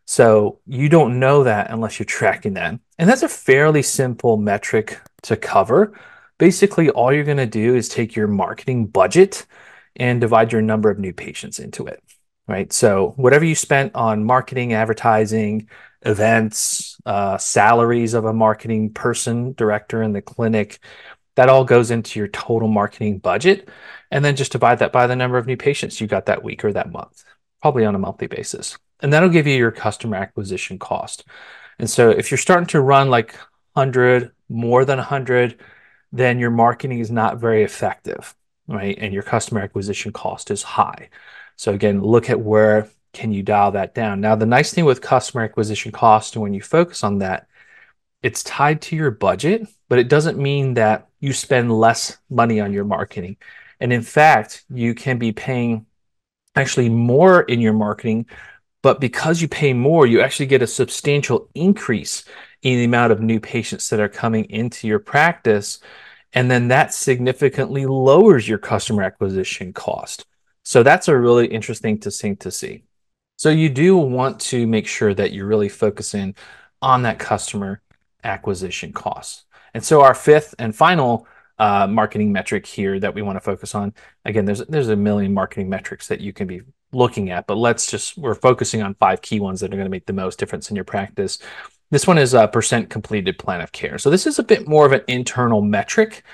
So 0.06 0.58
you 0.66 0.88
don't 0.88 1.20
know 1.20 1.44
that 1.44 1.70
unless 1.70 1.98
you're 1.98 2.04
tracking 2.06 2.54
that. 2.54 2.78
And 2.98 3.08
that's 3.08 3.22
a 3.22 3.28
fairly 3.28 3.82
simple 3.82 4.36
metric 4.36 5.00
to 5.22 5.36
cover. 5.36 5.92
Basically, 6.38 6.90
all 6.90 7.12
you're 7.12 7.24
going 7.24 7.36
to 7.36 7.46
do 7.46 7.76
is 7.76 7.88
take 7.88 8.16
your 8.16 8.26
marketing 8.26 8.86
budget 8.86 9.46
and 9.96 10.20
divide 10.20 10.52
your 10.52 10.62
number 10.62 10.90
of 10.90 10.98
new 10.98 11.12
patients 11.12 11.58
into 11.58 11.86
it, 11.86 12.02
right? 12.48 12.72
So 12.72 13.12
whatever 13.16 13.44
you 13.44 13.54
spent 13.54 13.94
on 13.94 14.24
marketing, 14.24 14.72
advertising, 14.72 15.68
events, 16.02 16.98
uh, 17.06 17.38
salaries 17.38 18.14
of 18.14 18.24
a 18.24 18.32
marketing 18.32 18.92
person, 18.92 19.52
director 19.54 20.02
in 20.02 20.12
the 20.12 20.22
clinic, 20.22 20.78
that 21.36 21.48
all 21.48 21.64
goes 21.64 21.90
into 21.90 22.18
your 22.18 22.28
total 22.28 22.68
marketing 22.68 23.18
budget. 23.18 23.68
And 24.10 24.24
then 24.24 24.36
just 24.36 24.52
divide 24.52 24.80
that 24.80 24.92
by 24.92 25.06
the 25.06 25.16
number 25.16 25.38
of 25.38 25.46
new 25.46 25.56
patients 25.56 26.00
you 26.00 26.06
got 26.06 26.26
that 26.26 26.42
week 26.42 26.64
or 26.64 26.72
that 26.72 26.90
month, 26.90 27.24
probably 27.62 27.84
on 27.84 27.94
a 27.94 27.98
monthly 27.98 28.26
basis. 28.26 28.76
And 29.00 29.12
that'll 29.12 29.28
give 29.28 29.46
you 29.46 29.56
your 29.56 29.70
customer 29.70 30.16
acquisition 30.16 30.78
cost. 30.78 31.24
And 31.78 31.88
so 31.88 32.10
if 32.10 32.30
you're 32.30 32.38
starting 32.38 32.66
to 32.68 32.80
run 32.80 33.08
like 33.08 33.34
100, 33.74 34.32
more 34.48 34.84
than 34.84 34.98
100, 34.98 35.60
then 36.12 36.38
your 36.38 36.50
marketing 36.50 36.98
is 36.98 37.10
not 37.10 37.38
very 37.38 37.62
effective, 37.62 38.34
right? 38.66 38.98
And 38.98 39.14
your 39.14 39.22
customer 39.22 39.60
acquisition 39.60 40.12
cost 40.12 40.50
is 40.50 40.62
high. 40.62 41.08
So 41.56 41.72
again, 41.72 42.02
look 42.02 42.28
at 42.28 42.40
where 42.40 42.88
can 43.12 43.32
you 43.32 43.42
dial 43.42 43.72
that 43.72 43.94
down? 43.94 44.20
Now, 44.20 44.36
the 44.36 44.46
nice 44.46 44.72
thing 44.72 44.84
with 44.84 45.00
customer 45.00 45.44
acquisition 45.44 45.92
cost, 45.92 46.34
and 46.34 46.42
when 46.42 46.54
you 46.54 46.62
focus 46.62 47.02
on 47.02 47.18
that, 47.18 47.48
it's 48.22 48.42
tied 48.44 48.82
to 48.82 48.96
your 48.96 49.10
budget, 49.10 49.66
but 49.88 49.98
it 49.98 50.08
doesn't 50.08 50.38
mean 50.38 50.74
that 50.74 51.08
you 51.20 51.32
spend 51.32 51.72
less 51.72 52.18
money 52.28 52.60
on 52.60 52.72
your 52.72 52.84
marketing. 52.84 53.36
And 53.80 53.92
in 53.92 54.02
fact, 54.02 54.64
you 54.70 54.94
can 54.94 55.18
be 55.18 55.32
paying 55.32 55.86
actually 56.54 56.88
more 56.88 57.42
in 57.42 57.60
your 57.60 57.72
marketing, 57.72 58.26
but 58.82 59.00
because 59.00 59.40
you 59.40 59.48
pay 59.48 59.72
more, 59.72 60.06
you 60.06 60.20
actually 60.20 60.46
get 60.46 60.62
a 60.62 60.66
substantial 60.66 61.48
increase 61.54 62.24
in 62.62 62.78
the 62.78 62.84
amount 62.84 63.12
of 63.12 63.20
new 63.20 63.40
patients 63.40 63.88
that 63.88 64.00
are 64.00 64.08
coming 64.08 64.44
into 64.46 64.86
your 64.86 64.98
practice. 64.98 65.80
And 66.32 66.50
then 66.50 66.68
that 66.68 66.94
significantly 66.94 67.86
lowers 67.86 68.48
your 68.48 68.58
customer 68.58 69.02
acquisition 69.02 69.72
cost. 69.72 70.26
So 70.62 70.82
that's 70.82 71.08
a 71.08 71.16
really 71.16 71.46
interesting 71.46 71.98
thing 71.98 72.36
to 72.36 72.50
see. 72.50 72.84
So 73.40 73.48
you 73.48 73.70
do 73.70 73.96
want 73.96 74.38
to 74.52 74.66
make 74.66 74.86
sure 74.86 75.14
that 75.14 75.32
you're 75.32 75.46
really 75.46 75.70
focusing 75.70 76.34
on 76.82 77.04
that 77.04 77.18
customer 77.18 77.80
acquisition 78.22 78.92
cost. 78.92 79.46
And 79.72 79.82
so 79.82 80.02
our 80.02 80.12
fifth 80.12 80.54
and 80.58 80.76
final 80.76 81.26
uh, 81.58 81.86
marketing 81.86 82.32
metric 82.32 82.66
here 82.66 83.00
that 83.00 83.14
we 83.14 83.22
want 83.22 83.36
to 83.36 83.40
focus 83.40 83.74
on. 83.74 83.94
Again, 84.26 84.44
there's 84.44 84.58
there's 84.66 84.90
a 84.90 84.96
million 84.96 85.32
marketing 85.32 85.70
metrics 85.70 86.06
that 86.08 86.20
you 86.20 86.34
can 86.34 86.48
be 86.48 86.60
looking 86.92 87.30
at, 87.30 87.46
but 87.46 87.56
let's 87.56 87.90
just 87.90 88.18
we're 88.18 88.34
focusing 88.34 88.82
on 88.82 88.92
five 88.96 89.22
key 89.22 89.40
ones 89.40 89.60
that 89.60 89.72
are 89.72 89.76
going 89.76 89.86
to 89.86 89.90
make 89.90 90.04
the 90.04 90.12
most 90.12 90.38
difference 90.38 90.68
in 90.68 90.76
your 90.76 90.84
practice. 90.84 91.38
This 91.90 92.06
one 92.06 92.18
is 92.18 92.34
a 92.34 92.46
percent 92.46 92.90
completed 92.90 93.38
plan 93.38 93.62
of 93.62 93.72
care. 93.72 93.96
So 93.96 94.10
this 94.10 94.26
is 94.26 94.38
a 94.38 94.42
bit 94.42 94.68
more 94.68 94.84
of 94.84 94.92
an 94.92 95.00
internal 95.08 95.62
metric, 95.62 96.24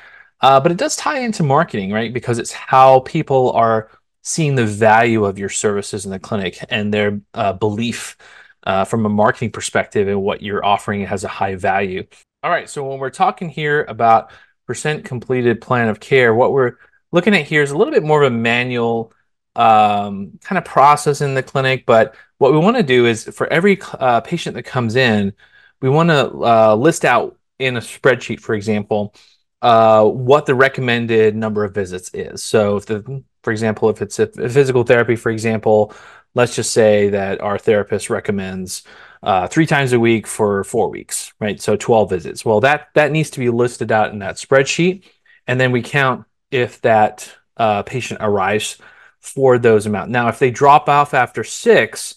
uh, 0.40 0.58
but 0.58 0.72
it 0.72 0.78
does 0.78 0.96
tie 0.96 1.20
into 1.20 1.44
marketing, 1.44 1.92
right? 1.92 2.12
Because 2.12 2.40
it's 2.40 2.50
how 2.50 2.98
people 3.00 3.52
are 3.52 3.90
seeing 4.26 4.56
the 4.56 4.66
value 4.66 5.24
of 5.24 5.38
your 5.38 5.48
services 5.48 6.04
in 6.04 6.10
the 6.10 6.18
clinic 6.18 6.58
and 6.68 6.92
their 6.92 7.20
uh, 7.34 7.52
belief 7.52 8.16
uh, 8.64 8.84
from 8.84 9.06
a 9.06 9.08
marketing 9.08 9.52
perspective 9.52 10.08
and 10.08 10.20
what 10.20 10.42
you're 10.42 10.64
offering 10.64 11.06
has 11.06 11.22
a 11.22 11.28
high 11.28 11.54
value. 11.54 12.04
All 12.42 12.50
right, 12.50 12.68
so 12.68 12.84
when 12.88 12.98
we're 12.98 13.10
talking 13.10 13.48
here 13.48 13.84
about 13.84 14.32
percent 14.66 15.04
completed 15.04 15.60
plan 15.60 15.88
of 15.88 16.00
care, 16.00 16.34
what 16.34 16.52
we're 16.52 16.72
looking 17.12 17.36
at 17.36 17.46
here 17.46 17.62
is 17.62 17.70
a 17.70 17.76
little 17.76 17.92
bit 17.92 18.02
more 18.02 18.24
of 18.24 18.32
a 18.32 18.36
manual 18.36 19.12
um, 19.54 20.32
kind 20.42 20.58
of 20.58 20.64
process 20.64 21.20
in 21.20 21.34
the 21.34 21.42
clinic. 21.44 21.86
But 21.86 22.16
what 22.38 22.52
we 22.52 22.58
want 22.58 22.76
to 22.78 22.82
do 22.82 23.06
is 23.06 23.26
for 23.26 23.46
every 23.46 23.80
uh, 23.92 24.22
patient 24.22 24.56
that 24.56 24.64
comes 24.64 24.96
in, 24.96 25.34
we 25.80 25.88
want 25.88 26.10
to 26.10 26.44
uh, 26.44 26.74
list 26.74 27.04
out 27.04 27.38
in 27.60 27.76
a 27.76 27.80
spreadsheet, 27.80 28.40
for 28.40 28.56
example, 28.56 29.14
uh, 29.62 30.04
what 30.04 30.46
the 30.46 30.54
recommended 30.54 31.34
number 31.34 31.64
of 31.64 31.74
visits 31.74 32.10
is. 32.14 32.42
So 32.42 32.76
if 32.76 32.86
the 32.86 33.22
for 33.42 33.52
example, 33.52 33.88
if 33.90 34.02
it's 34.02 34.18
a, 34.18 34.24
a 34.38 34.48
physical 34.48 34.82
therapy, 34.82 35.14
for 35.14 35.30
example, 35.30 35.94
let's 36.34 36.56
just 36.56 36.72
say 36.72 37.10
that 37.10 37.40
our 37.40 37.58
therapist 37.58 38.10
recommends 38.10 38.82
uh, 39.22 39.46
three 39.46 39.66
times 39.66 39.92
a 39.92 40.00
week 40.00 40.26
for 40.26 40.64
four 40.64 40.90
weeks, 40.90 41.32
right? 41.38 41.60
So 41.60 41.76
12 41.76 42.10
visits. 42.10 42.44
Well, 42.44 42.60
that 42.60 42.88
that 42.94 43.12
needs 43.12 43.30
to 43.30 43.38
be 43.38 43.48
listed 43.48 43.92
out 43.92 44.12
in 44.12 44.18
that 44.18 44.36
spreadsheet, 44.36 45.04
and 45.46 45.60
then 45.60 45.72
we 45.72 45.82
count 45.82 46.26
if 46.50 46.80
that 46.82 47.32
uh, 47.56 47.82
patient 47.82 48.20
arrives 48.22 48.78
for 49.20 49.58
those 49.58 49.86
amount. 49.86 50.10
Now, 50.10 50.28
if 50.28 50.38
they 50.38 50.50
drop 50.50 50.88
off 50.88 51.14
after 51.14 51.42
six, 51.42 52.16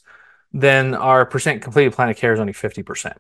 then 0.52 0.96
our 0.96 1.26
percent 1.26 1.62
completed 1.62 1.94
plan 1.94 2.10
of 2.10 2.18
care 2.18 2.34
is 2.34 2.40
only 2.40 2.54
50%, 2.54 3.16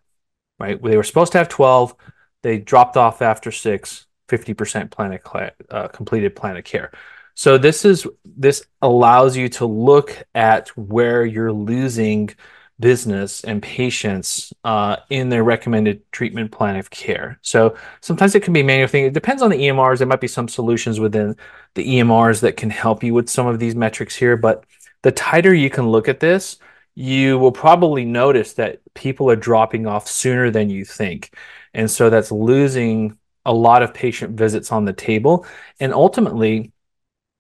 right? 0.60 0.82
They 0.82 0.98
were 0.98 1.04
supposed 1.04 1.32
to 1.34 1.38
have 1.38 1.50
12, 1.50 1.96
they 2.42 2.58
dropped 2.58 2.98
off 2.98 3.22
after 3.22 3.52
six, 3.52 4.06
50% 4.30 4.92
plan 4.92 5.14
of, 5.14 5.52
uh, 5.70 5.88
completed 5.90 6.36
plan 6.36 6.58
of 6.58 6.64
care. 6.64 6.92
So 7.36 7.58
this 7.58 7.86
is 7.86 8.06
this 8.26 8.66
allows 8.82 9.38
you 9.38 9.48
to 9.50 9.66
look 9.66 10.24
at 10.36 10.70
where 10.78 11.26
you're 11.26 11.54
losing 11.54 12.32
business 12.80 13.44
and 13.44 13.62
patients 13.62 14.54
uh, 14.64 14.98
in 15.10 15.30
their 15.30 15.44
recommended 15.44 16.02
treatment 16.12 16.52
plan 16.52 16.78
of 16.78 16.90
care. 16.90 17.38
So 17.42 17.76
sometimes 18.02 18.36
it 18.36 18.44
can 18.44 18.54
be 18.54 18.64
manual 18.64 18.88
thing. 18.88 19.06
It 19.06 19.14
depends 19.14 19.42
on 19.42 19.52
the 19.52 19.58
EMRs. 19.58 19.98
There 19.98 20.08
might 20.08 20.22
be 20.22 20.28
some 20.28 20.48
solutions 20.48 21.00
within 21.00 21.36
the 21.76 21.86
EMRs 21.86 22.42
that 22.42 22.58
can 22.58 22.70
help 22.70 23.04
you 23.04 23.14
with 23.14 23.30
some 23.30 23.48
of 23.48 23.60
these 23.60 23.76
metrics 23.76 24.16
here. 24.16 24.38
But 24.38 24.66
the 25.02 25.12
tighter 25.12 25.54
you 25.54 25.70
can 25.70 25.90
look 25.90 26.08
at 26.08 26.22
this, 26.22 26.58
you 26.96 27.38
will 27.38 27.52
probably 27.52 28.06
notice 28.06 28.54
that 28.54 28.80
people 28.94 29.30
are 29.30 29.36
dropping 29.36 29.86
off 29.86 30.08
sooner 30.08 30.50
than 30.52 30.70
you 30.70 30.86
think. 30.86 31.34
And 31.74 31.90
so 31.90 32.10
that's 32.10 32.32
losing 32.32 33.18
a 33.46 33.54
lot 33.54 33.84
of 33.84 33.94
patient 33.94 34.38
visits 34.38 34.72
on 34.72 34.86
the 34.86 34.94
table. 34.94 35.46
And 35.80 35.94
ultimately, 35.94 36.72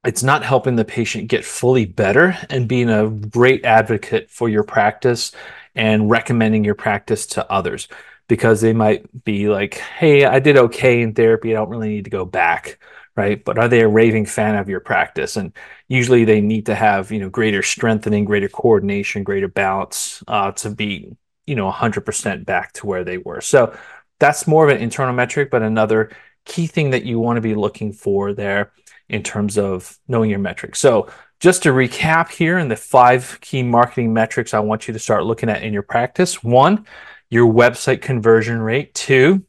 it's 0.05 0.23
not 0.23 0.43
helping 0.43 0.75
the 0.75 0.85
patient 0.85 1.27
get 1.27 1.43
fully 1.43 1.85
better 1.85 2.37
and 2.49 2.67
being 2.67 2.89
a 2.89 3.09
great 3.09 3.65
advocate 3.65 4.29
for 4.29 4.47
your 4.47 4.63
practice 4.63 5.33
and 5.75 6.09
recommending 6.09 6.63
your 6.63 6.75
practice 6.75 7.25
to 7.27 7.51
others 7.51 7.87
because 8.27 8.61
they 8.61 8.73
might 8.73 9.25
be 9.25 9.49
like, 9.49 9.75
hey, 9.75 10.23
I 10.23 10.39
did 10.39 10.55
okay 10.57 11.01
in 11.01 11.13
therapy. 11.13 11.53
I 11.53 11.59
don't 11.59 11.69
really 11.69 11.89
need 11.89 12.05
to 12.05 12.11
go 12.11 12.25
back. 12.25 12.79
Right. 13.15 13.43
But 13.43 13.57
are 13.57 13.67
they 13.67 13.81
a 13.81 13.87
raving 13.87 14.27
fan 14.27 14.55
of 14.55 14.69
your 14.69 14.79
practice? 14.79 15.35
And 15.35 15.51
usually 15.89 16.23
they 16.23 16.39
need 16.39 16.67
to 16.67 16.75
have, 16.75 17.11
you 17.11 17.19
know, 17.19 17.29
greater 17.29 17.61
strengthening, 17.61 18.23
greater 18.23 18.47
coordination, 18.47 19.23
greater 19.23 19.49
balance 19.49 20.23
uh, 20.29 20.53
to 20.53 20.69
be, 20.69 21.17
you 21.45 21.55
know, 21.55 21.69
100% 21.69 22.45
back 22.45 22.71
to 22.73 22.85
where 22.87 23.03
they 23.03 23.17
were. 23.17 23.41
So 23.41 23.77
that's 24.19 24.47
more 24.47 24.63
of 24.63 24.75
an 24.75 24.81
internal 24.81 25.13
metric, 25.13 25.49
but 25.49 25.61
another 25.61 26.11
key 26.45 26.67
thing 26.67 26.91
that 26.91 27.03
you 27.03 27.19
want 27.19 27.37
to 27.37 27.41
be 27.41 27.55
looking 27.55 27.93
for 27.93 28.33
there 28.33 28.71
in 29.07 29.23
terms 29.23 29.57
of 29.57 29.97
knowing 30.07 30.29
your 30.29 30.39
metrics. 30.39 30.79
So, 30.79 31.09
just 31.39 31.63
to 31.63 31.69
recap 31.69 32.29
here 32.29 32.57
and 32.57 32.69
the 32.69 32.75
five 32.75 33.37
key 33.39 33.63
marketing 33.63 34.13
metrics 34.13 34.53
I 34.53 34.59
want 34.59 34.87
you 34.87 34.93
to 34.93 34.99
start 34.99 35.23
looking 35.23 35.47
at 35.49 35.63
in 35.63 35.71
your 35.71 35.83
practice 35.83 36.43
one, 36.43 36.85
your 37.29 37.51
website 37.51 38.01
conversion 38.01 38.59
rate, 38.59 38.93
two, 38.93 39.45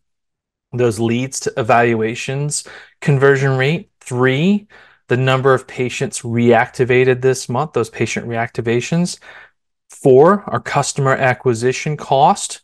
those 0.72 1.00
leads 1.00 1.40
to 1.40 1.52
evaluations 1.56 2.64
conversion 3.00 3.56
rate, 3.56 3.90
three, 4.00 4.68
the 5.08 5.16
number 5.16 5.52
of 5.52 5.66
patients 5.66 6.20
reactivated 6.20 7.20
this 7.20 7.48
month, 7.48 7.72
those 7.72 7.90
patient 7.90 8.28
reactivations. 8.28 9.18
Four, 9.88 10.44
our 10.46 10.60
customer 10.60 11.16
acquisition 11.16 11.96
cost. 11.96 12.60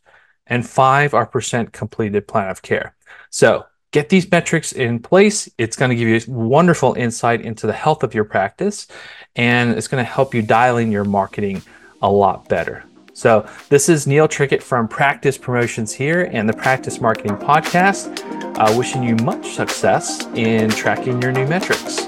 And 0.47 0.69
five, 0.69 1.15
are 1.15 1.27
percent 1.27 1.73
completed 1.73 2.29
plan 2.29 2.51
of 2.51 2.63
care. 2.63 2.95
So 3.31 3.67
get 3.91 4.09
these 4.09 4.31
metrics 4.31 4.73
in 4.73 4.99
place. 5.01 5.49
It's 5.59 5.77
going 5.77 5.91
to 5.91 5.97
give 5.97 6.09
you 6.09 6.21
wonderful 6.33 6.95
insight 6.95 7.41
into 7.41 7.67
the 7.67 7.73
health 7.73 8.03
of 8.03 8.15
your 8.15 8.25
practice, 8.25 8.87
and 9.35 9.71
it's 9.71 9.89
going 9.89 10.05
to 10.05 10.11
help 10.11 10.35
you 10.35 10.43
dial 10.43 10.77
in 10.77 10.93
your 10.93 11.05
marketing 11.05 11.63
a 12.03 12.11
lot 12.11 12.49
better. 12.49 12.85
So, 13.15 13.49
this 13.71 13.89
is 13.89 14.07
Neil 14.07 14.29
Trickett 14.29 14.63
from 14.63 14.89
Practice 14.89 15.39
Promotions 15.39 15.91
here 15.95 16.29
and 16.31 16.47
the 16.47 16.53
Practice 16.53 17.01
Marketing 17.01 17.35
Podcast, 17.39 18.21
uh, 18.59 18.77
wishing 18.77 19.03
you 19.03 19.17
much 19.17 19.55
success 19.55 20.27
in 20.35 20.69
tracking 20.69 21.23
your 21.23 21.33
new 21.33 21.47
metrics. 21.47 22.01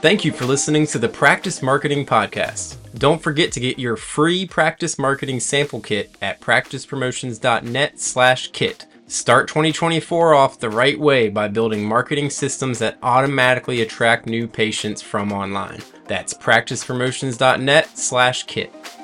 Thank 0.00 0.24
you 0.24 0.30
for 0.30 0.44
listening 0.44 0.86
to 0.86 1.00
the 1.00 1.08
Practice 1.08 1.62
Marketing 1.62 2.06
Podcast. 2.06 2.81
Don't 2.96 3.22
forget 3.22 3.52
to 3.52 3.60
get 3.60 3.78
your 3.78 3.96
free 3.96 4.46
practice 4.46 4.98
marketing 4.98 5.40
sample 5.40 5.80
kit 5.80 6.14
at 6.20 6.40
practicepromotions.net 6.40 7.98
slash 7.98 8.50
kit. 8.52 8.84
Start 9.06 9.48
2024 9.48 10.34
off 10.34 10.60
the 10.60 10.70
right 10.70 10.98
way 10.98 11.28
by 11.28 11.48
building 11.48 11.84
marketing 11.84 12.30
systems 12.30 12.78
that 12.78 12.96
automatically 13.02 13.82
attract 13.82 14.26
new 14.26 14.46
patients 14.46 15.02
from 15.02 15.32
online. 15.32 15.82
That's 16.06 16.32
practicepromotions.net/kit. 16.34 19.01